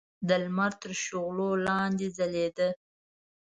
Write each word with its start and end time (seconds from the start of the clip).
د 0.27 0.29
لمر 0.43 0.71
تر 0.81 0.91
شغلو 1.05 1.49
لاندې 1.67 2.07
ځلېده. 2.17 2.69